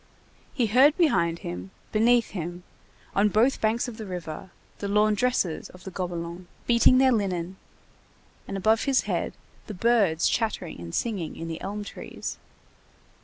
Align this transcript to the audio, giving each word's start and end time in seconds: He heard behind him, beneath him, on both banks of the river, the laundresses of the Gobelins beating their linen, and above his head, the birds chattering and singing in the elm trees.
He 0.51 0.65
heard 0.65 0.97
behind 0.97 1.37
him, 1.45 1.69
beneath 1.91 2.31
him, 2.31 2.63
on 3.13 3.29
both 3.29 3.61
banks 3.61 3.87
of 3.87 3.97
the 3.97 4.07
river, 4.07 4.49
the 4.79 4.87
laundresses 4.87 5.69
of 5.69 5.83
the 5.83 5.91
Gobelins 5.91 6.47
beating 6.65 6.97
their 6.97 7.11
linen, 7.11 7.57
and 8.47 8.57
above 8.57 8.85
his 8.85 9.01
head, 9.01 9.33
the 9.67 9.75
birds 9.75 10.27
chattering 10.27 10.81
and 10.81 10.95
singing 10.95 11.35
in 11.35 11.47
the 11.47 11.61
elm 11.61 11.83
trees. 11.83 12.39